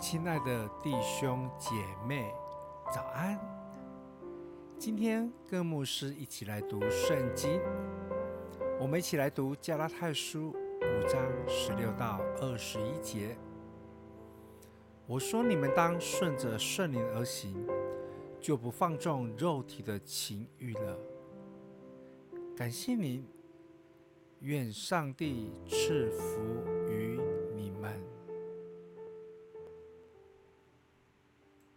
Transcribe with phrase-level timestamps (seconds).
[0.00, 1.70] 亲爱的弟兄姐
[2.06, 2.32] 妹，
[2.94, 3.36] 早安！
[4.78, 7.60] 今天跟牧师一起来读圣经，
[8.80, 13.36] 我们一起来读加拉太书五章十六到二十一节。
[15.04, 17.66] 我说你们当顺着圣灵而行，
[18.40, 20.96] 就不放纵肉体的情欲了。
[22.56, 23.26] 感谢您，
[24.40, 26.77] 愿上帝赐福